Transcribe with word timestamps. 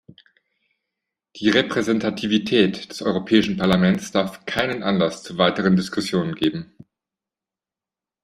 Die 1.35 1.51
Repräsentativität 1.51 2.89
des 2.89 3.03
Europäischen 3.03 3.57
Parlaments 3.57 4.11
darf 4.11 4.47
keinen 4.47 4.81
Anlass 4.81 5.21
zu 5.21 5.37
weiteren 5.37 5.75
Diskussionen 5.75 6.33
geben. 6.33 6.75